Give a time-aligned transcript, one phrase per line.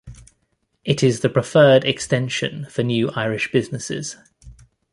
[0.83, 4.17] It is the preferred extension for new Irish businesses.